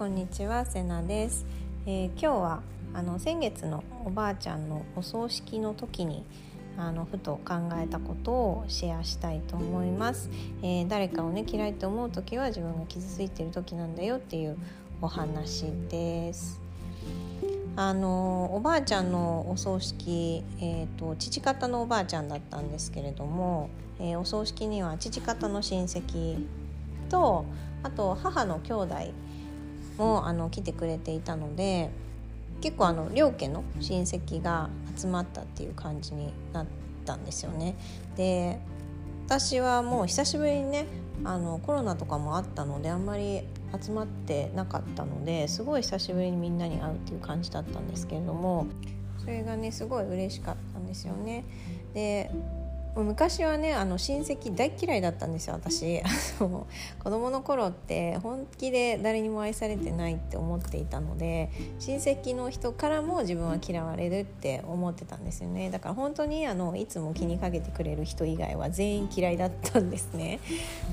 [0.00, 1.44] こんにちはせなです、
[1.84, 2.62] えー、今日は
[2.94, 6.24] あの先月のおばあちゃんのお葬式の時に
[6.78, 10.30] あのふと考えたことをシェアしたいと思います、
[10.62, 14.56] えー、誰かをね嫌いと思う時は自分が傷ついてる時なんだよっていう
[15.02, 16.58] お話です。
[17.76, 26.42] あのおばあちゃんのお葬式、えーと、父方のおばあちゃんだったんですけれども、えー、お葬式には父方の親戚
[27.10, 27.44] と
[27.82, 28.94] あと母の兄弟
[30.00, 31.90] もあの来てくれていたので
[32.62, 36.66] 結構あの両家の親戚が集まったっていう感じになっ
[37.04, 37.76] たんですよね。
[38.16, 38.58] で
[39.26, 40.86] 私はもう久しぶりにね
[41.22, 43.42] あのコロナとかもあったのであんまり
[43.80, 48.66] 集まってなかったのですごい久しぶりにみんなに会うっていう感じだったんですけれども
[49.18, 51.44] それがねすごい嬉しかったんですよね。
[51.94, 52.30] で
[52.96, 56.02] 昔はねあの親戚大嫌いだったんですよ私。
[56.38, 65.70] 子供の頃って本気で誰にも愛されてないって思っていたので親戚の人からも自分は嫌われるって思ってたんですよね。
[65.70, 70.40] だから本当にあのいつも気にかけてくれる人以外は全員嫌いだったんですね。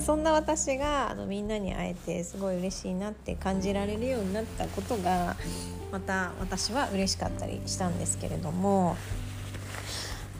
[0.00, 5.36] そんな私があのみんなに会えてすごい嬉しいなって感じられるようになったことが
[5.90, 8.96] また私は嬉しかったりしたんですけれども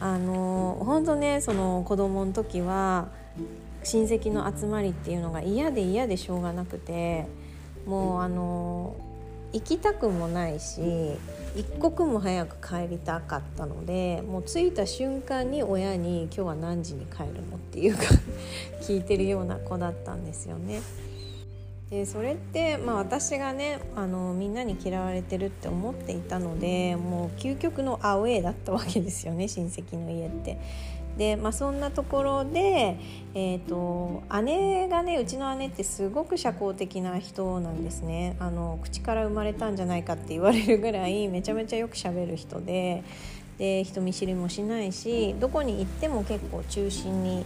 [0.00, 3.08] あの本当ねその子供の時は
[3.84, 7.26] 親戚の集まりっていうのが嫌で嫌でしょうがなくて
[7.86, 8.96] もうあの
[9.52, 10.80] 行きたくもないし
[11.56, 18.02] 一刻も早く帰りたかったのでもう着いた瞬間に親に「今日は何時に帰るの?」っていうか
[18.80, 20.80] 聞いてるような子だったんですよね。
[21.90, 30.58] でそれって、まあ、私がねあのみんなに嫌われてるって思っていたのでもう究極のアウェーだったわけですよね 親戚の家って。
[31.18, 32.96] で、まあ、そんなところで、
[33.34, 43.02] えーと、姉がねうちの姉ってすごく社交的な人なんですねあの口から生まれたんじゃないかって言われるぐらいめちゃめちゃよくしゃべる人で
[43.58, 47.44] で人見知りもしないしどこに行っても結構中心に、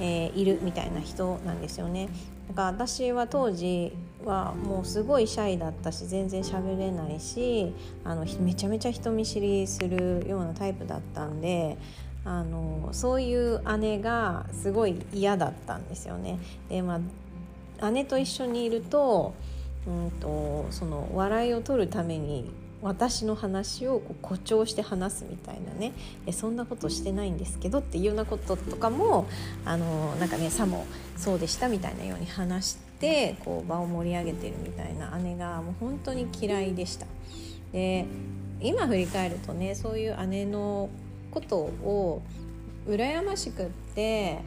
[0.00, 2.08] えー、いるみたいな人なんですよね。
[2.48, 3.92] なんか私は当時
[4.24, 11.76] はもうすごいシャイだったし全然喋れないしあのめちゃめちゃ人見知りするようなタイプだったんで
[12.24, 16.38] あのそういう姉がすごい嫌だったんですよね。
[16.68, 17.00] でま
[17.80, 19.34] あ姉と一緒にいると,、
[19.86, 22.48] うんとその笑いを取るために
[22.82, 25.92] 私の話をこう誇張して話すみたいなね
[26.26, 29.26] えそんなことしてないんですけどっていうようなこととかも
[29.64, 37.06] あのなんかねさもそうでしたみたいなように話してこう場を盛り上げてるみたいな姉がもう本当に嫌いでした。
[37.72, 38.06] で
[38.60, 40.88] 今振り返るとねそういう姉の
[41.30, 42.22] ことを
[42.86, 44.40] 羨ましくって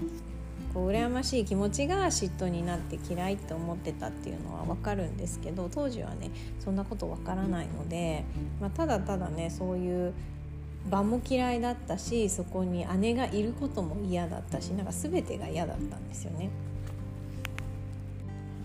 [0.75, 8.25] こう羨ましい気持ちが嫉妬になって嫌いって思ってたっていうのは分かるんですけど当時はねそんなこと分からないので、
[8.59, 10.13] まあ、ただただねそういう
[10.91, 16.49] 場も嫌いだったしそこに姉がいることも嫌だったしなんか全てが嫌だったんですよね。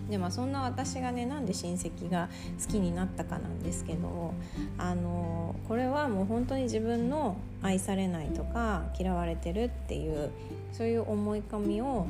[0.09, 2.27] でまあそんな私がねなんで親戚が
[2.61, 4.33] 好きになったかなんですけど
[4.77, 10.31] あのこれはもう本当に自分の愛されないとか嫌われてるっていう
[10.71, 12.07] そういう思い込みを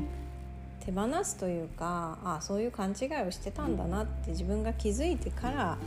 [0.86, 5.78] 手放すというかあそういう勘違いをしてたんだなって自分が気づいてから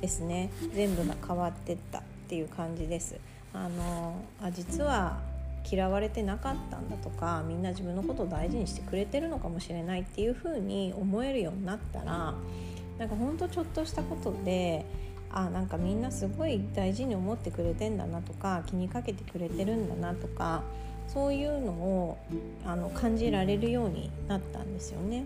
[0.00, 3.16] ですね全部が変わってったっていう感じです。
[3.52, 5.18] あのあ実は
[5.70, 12.34] 嫌われてなかったんだとかみんな自分のことを大事にしてくれてるのかもしれないっていう風に思えるようになったら
[12.98, 14.84] なんかほんとちょっとしたことで
[15.30, 20.62] あなんかみんなすごい大事に思ってくれてんだなとか気にかけてくれてるんだなとか
[21.08, 22.18] そういうのを
[22.64, 25.24] あの感じられるようになったんですよね。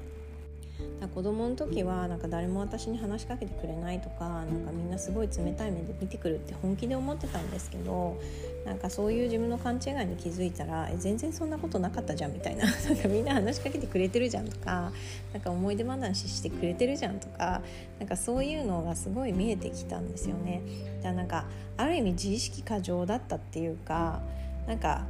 [1.01, 8.21] だ子供の時はなんか誰も私に話しかけてくれないとかなんかみんなすごい冷たい目で見てくるって本気で思ってたんですけど
[8.65, 14.93] なんかそういう自分の勘違いに気づいたらえ全然そんなことなかったじゃんみたいな なんかみんな話しかけてくれてるじゃんとか
[15.33, 17.63] なんか思い出話してくれてるじゃんとか
[17.99, 20.63] なんかそういうのがすごい見えてきたんですよね。
[21.03, 21.47] だなんか
[21.77, 24.21] ある意味自意識過剰だったっていうか
[24.67, 25.07] なんか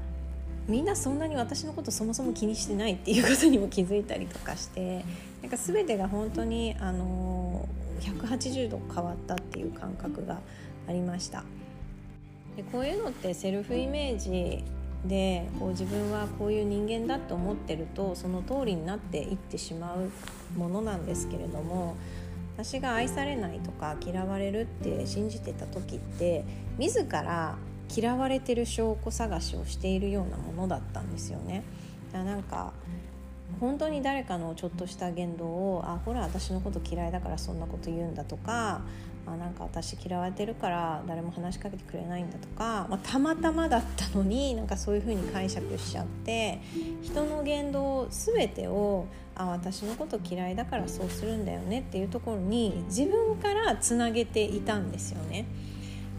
[0.69, 5.05] みんなそんなに私のことそもそも気にしてないっていうことにも気づいたりとかして
[5.43, 7.69] なんか全てが本当にあの
[8.00, 10.38] 180度変わったっていう感覚が
[10.88, 11.44] ありました。
[12.56, 14.62] でこういうのってセルフイメージ
[15.06, 20.11] でこう自分はこういう人間だと思ってるとその通りになっていってしまう
[20.59, 21.97] ものなんですけれども
[22.56, 26.44] 私が愛されないとか嫌われるって信じてた時って
[26.79, 27.56] 自ら
[27.94, 31.62] 嫌われてる証拠探しをしているようなものだったんですよね。
[32.12, 32.73] だなんか
[33.61, 38.83] 本当に誰かのちょっとした言動をあほら私のこと嫌いだからそんなこと言うんだとか
[39.27, 46.61] あなんか私嫌われてるから誰も話しかけてくれないんだとか、まあ、たまたまだったのになんかそういう風に解釈しちゃって
[47.03, 49.06] 人の言動全てを
[49.37, 55.47] あ私のこと嫌いだからそうするんだよねっていうところに自分からつなげていたんですよね。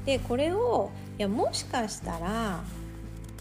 [0.05, 2.63] でこれをいやもしかしたら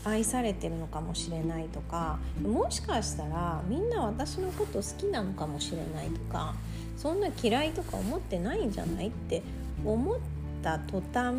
[0.05, 6.55] 愛されてるのかもしれないとかもしかしたらみんな私のこと好きなのかもしれないとか
[6.97, 9.43] そんな嫌いとか思ってないんじゃないって
[9.85, 10.19] 思っ
[10.62, 11.35] た途端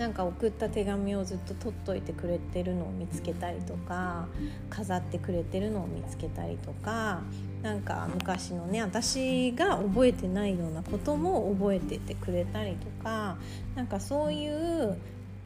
[0.00, 4.28] なんか送った手紙をずっと取っといてくれてるのを見つけたりとか
[4.70, 7.20] 飾ってくれてるのを見つけたりとか
[7.60, 13.36] なんか昔のね私が覚えてないようなことも覚えててくれたりとか
[13.74, 14.96] なんかそういう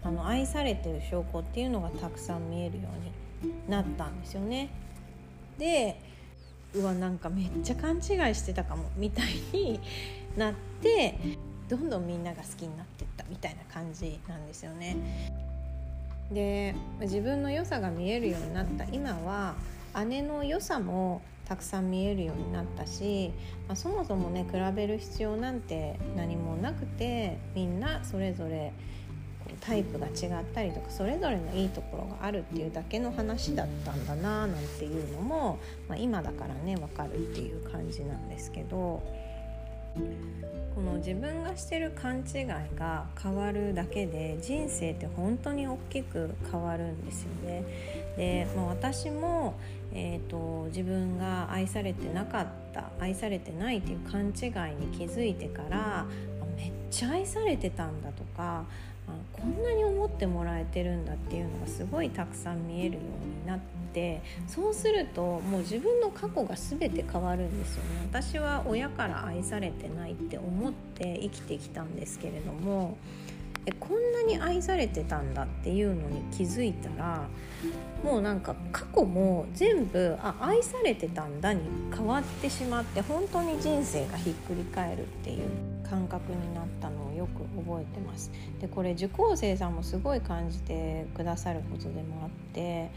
[0.04, 2.88] あの愛されてる証拠っていうのがたくさん見えるよ
[3.42, 4.70] うになったんですよね。
[5.58, 6.00] で
[6.74, 8.02] うわなんかめっちゃ勘違い
[8.36, 9.80] してたかもみたいに
[10.36, 11.18] なって
[11.68, 14.96] どんどんみんなが好きになってみたいな感じなんですよね。
[16.32, 19.54] で自分の良さが見えるようになった今は
[20.06, 23.30] 姉の良さもたくさん見えるようになったし、
[23.68, 28.72] まあ、そもそもね比べる必要なんて何もなくてみんなそれぞれ
[29.60, 39.02] タイプが違ったりとかそれぞれのいいところがあるっていうだけの話だったんだななんていうのも、まあ、今だからね分かるっていう感じなんですけど
[40.74, 42.46] この自分がしてる勘違い
[42.76, 47.64] が変わるだけで人生って本当に大きく変わるんですよね。
[48.16, 49.54] で、まあ、私も、
[49.92, 54.30] えーと、自分が愛されてなかった愛されてないっていう勘違い
[54.74, 56.06] に気づいてから
[56.56, 58.64] めっちゃ愛されてたんだとか
[59.32, 63.58] こんなに思ってもらえてるんだっていうのがすごいたくさん見えるようになっ
[63.92, 67.90] てそうするともう自分の過去が全て変わるんですよね。
[68.10, 72.96] 私は親から愛されてないって思って生きてきたんですけれども
[73.66, 77.26] えこんなに愛されてたんだっていうのに気づいたら
[78.02, 81.62] もうなんか過去も全部あ愛されてたんだに
[81.94, 85.73] 変わってしまって本当に人生がひっくり返るっていう。
[85.88, 88.30] 感覚になったのをよく覚えてます。
[88.60, 92.90] でこれ受講生さんもすごい感じてくださることでもあって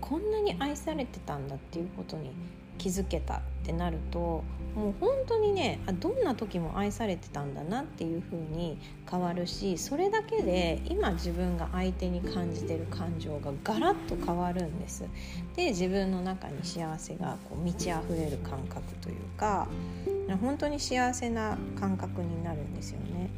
[0.00, 2.32] こんなに愛されてたんだっていうことに
[2.78, 4.44] 気づけたってなると
[4.74, 8.78] もう本当にねあどんな時も愛されてたんだなっていう風に
[9.10, 15.04] 変わるしそれだけで今自分が相手に感じてる感情がガラッと変わるんです。
[15.56, 19.66] で自分の中に幸せがこう満ち溢れる感覚というか
[20.40, 23.30] 本当に幸せな感覚になるんですよね。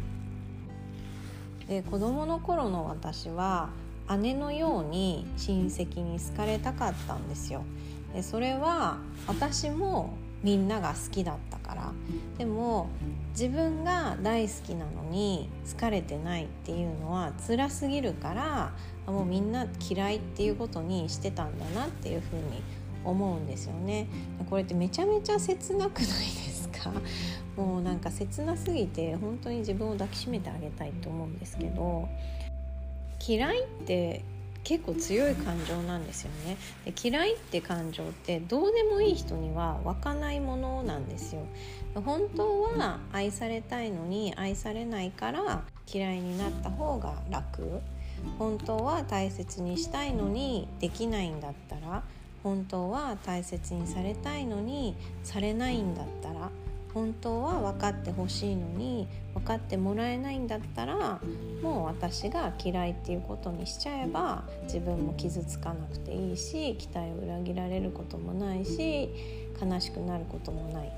[1.69, 3.71] で子供の頃の私は
[4.19, 7.65] 姉のように親戚に好かれたかったんですよ。
[8.15, 10.11] でそれは私も
[10.43, 11.93] みんなが好きだったから。
[12.39, 12.89] でも
[13.33, 18.73] 自分が大好きなのに好かれてないっていうのは辛すぎるから
[19.07, 22.43] もうみんな嫌いっていうことにしてたんだなっていうふうに
[23.05, 24.07] 思うんですよね。
[24.49, 26.93] これってめちゃめちゃ切なくないですか？
[27.57, 32.09] もうなんか切なすぎて本当に自分を抱きしめてあげたいと思うんですけど。
[33.29, 34.25] 嫌いって
[34.71, 36.57] 結構強い感情なんですよね。
[36.85, 41.43] で嫌いって感情ってどうでもいい人には湧かないものなんですよ。
[41.97, 47.81] 本当は愛されたいのに愛されないから嫌いになった方が楽。
[48.39, 52.05] 本当は大切にしたいのにできないんだったら。
[52.45, 56.49] 本当は大切にされたいのにされないんだったら。
[56.93, 61.21] 本当は分かってほしいのに分かってもらえないんだったら
[61.63, 69.09] もう私が嫌いっていうことにしちゃえば自分も傷つかなくていいし期待を裏切られることもないし
[69.61, 70.93] 悲しくなることもない。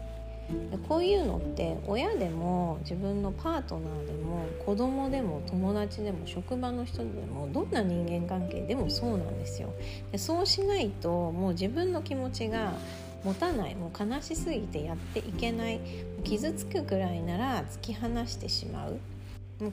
[0.88, 9.72] こういうのって親でも自分のパートナーでも子供でも友達でも職場の人でもどんな人間関係でもそうなんですよ。
[10.10, 12.74] でそうしないともう自分の気持ちが
[13.24, 15.80] 持たないもう悲しすぎてやっていけない
[16.24, 18.98] 傷つくぐらいなら突き放してしまう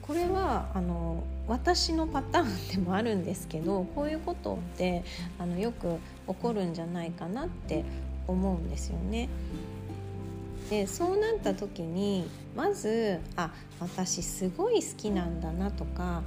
[0.02, 5.02] これはあの私のパターンでもあるんですけどこういうことって
[5.38, 7.84] あのよく起こるんじゃないかなって
[8.28, 9.28] 思うんですよね。
[10.68, 16.22] でそうなった時にまずあ私すごい好きなんだなとか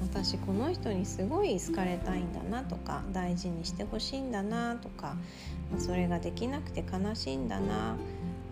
[0.00, 5.16] 私この人にすごい好かれたいんだなとか大事にしてほしいんだなとか
[5.78, 7.96] それができなくて悲しいんだな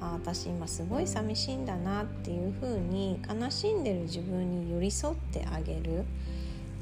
[0.01, 6.05] あ私今すごい寂しいんだなっていうふうに悲しんでる自分に寄り添ってあげる。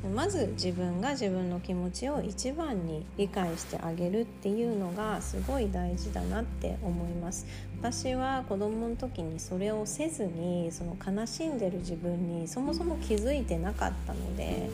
[0.09, 7.47] まず自分が自分の気持ちを一番に理解してあげるっていうのがすごい大事だなって思います。
[7.79, 14.69] 私は子供の時にそれをせずにその悲しんでる自分にそもそも気づいてなかったので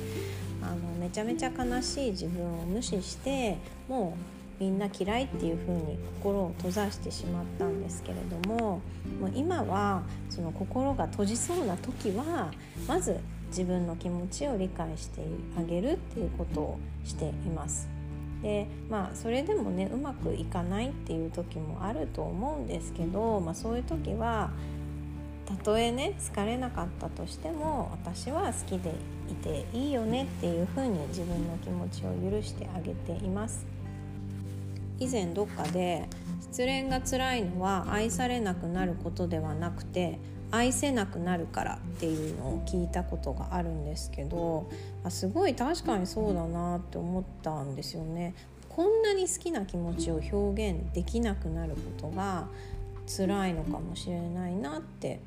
[0.60, 4.16] あのめちゃめちゃ悲しい自分を無視しても
[4.60, 8.80] うみんな嫌いっていう風に心を閉ざしてしまったんですけれども
[9.20, 12.50] もう今はその心が閉じそうな時は
[12.88, 13.20] まず
[13.56, 15.22] 自分の気持ちを理解して
[15.58, 17.88] あげるっていうことをしています。
[18.42, 24.50] でまあそれでもねうまくいかないっていう時もあると思うんですけど、まあ、そういう時は
[25.46, 28.92] たとえね好かれなかったとしても私は好きで
[29.30, 33.64] いていいよねっていうふうに自分の気持ちを許してあげています。
[34.98, 36.08] 以前どっかで
[36.40, 40.18] 失恋が辛いのは愛されなくなることではなくて
[40.50, 44.68] 愛せなくなるからっていうのを聞いたことがあるんですけど
[45.04, 48.34] あすごい確かにそうだなって思ったんですよね。
[48.68, 52.46] こんなに好きな気持ちを表現できなくなることが
[53.06, 55.20] 辛いのかもしれないなって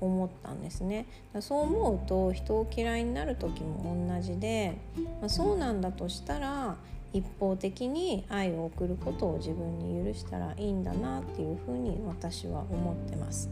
[0.00, 1.06] 思ったんですね
[1.40, 4.76] そう思うと人を嫌いになる時も同じで、
[5.20, 6.76] まあ、そうなんだとしたら
[7.12, 13.48] 一方的に愛を送ることを自分に許したらいいんだなっていうふうに私は思ってます。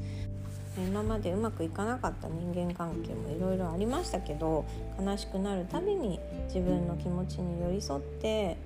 [0.76, 4.64] 今までうまくいかなかった人間関係もいろいろありましたけど
[5.00, 8.56] 悲しくなるたびに自分の気持ちに寄り添って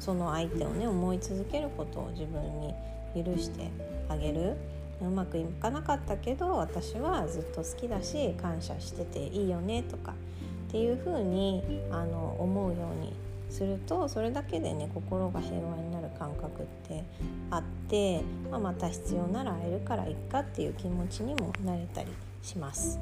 [0.00, 2.74] その相手をね思い続けることを自分に
[3.14, 3.70] 許して
[4.08, 4.56] あげる。
[5.02, 10.12] うまくいかなかったけど私はずっと好きだし感謝してていいよねとか
[10.68, 13.14] っていうふうにあの思うように
[13.48, 15.89] するとそれだけでね心が平和に
[16.20, 17.02] 感覚って
[17.50, 22.12] あって、まあ、また必要なら会えるからいっかっていう気持ちにもなれたり
[22.42, 23.00] します。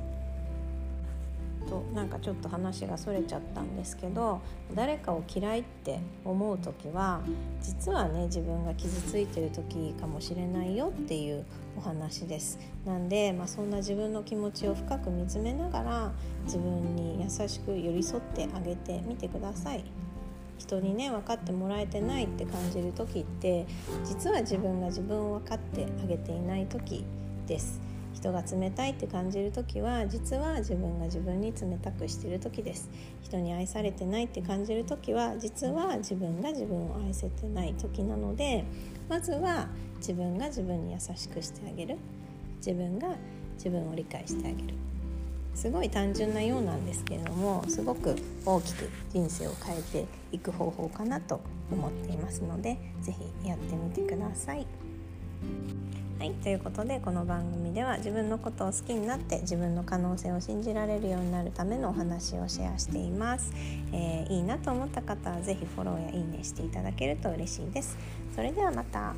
[1.68, 4.40] となんかちょっと話がそれちゃったんですけど
[4.74, 7.20] 誰かを嫌いって思う時は
[7.60, 11.44] 実はね自分が傷ついてる時かもしれないよっていう
[11.76, 16.12] お話ですなんで、まあ、そんな自分の気持ちを深く見つめながら
[16.44, 19.84] 自分に優しく寄り添ってあげてみてください。
[20.58, 23.66] 人にね分かってもらえてないって感じる時って
[24.04, 27.04] 実は自分が自分を分かってあげていない時
[27.46, 27.80] です。
[28.14, 32.90] 人が冷たいって感じる時は実は自分が自分に冷たくしてる時です。
[33.22, 38.64] 人に愛されてないって感じる時は実は自分が自分を愛せてない時なので
[39.08, 41.96] まずは自分が自分に優しくしてあげる。
[42.56, 43.14] 自分が
[43.54, 44.74] 自分を理解してあげる。
[45.58, 48.14] すごい単純なようなんですけれどもすごく
[48.46, 51.40] 大きく人生を変えていく方法かなと
[51.72, 53.10] 思っていますので是
[53.42, 54.64] 非やってみてください。
[56.20, 63.52] はいということでこの番組では自分のことを好きになって自分の可能性を信じられるようになるためのお話をシェアしています、
[63.92, 67.96] えー、いいなと思った方は是非フォローやいいねしていただけると嬉しいです。
[68.34, 69.14] それではまた。